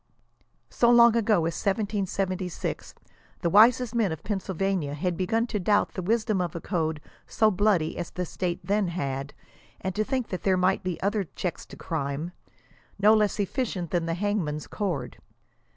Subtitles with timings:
[0.71, 2.95] So long ago as 1776,
[3.41, 6.99] the wisest men of Pennsylvania had be gun to doubt the wisdom of a code
[7.27, 9.35] so bloody as the State then had,
[9.79, 12.31] and to think there might be other checks to crime,
[12.97, 15.19] no less efficient than the hangman's cord.